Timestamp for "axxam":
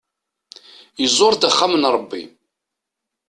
1.49-1.73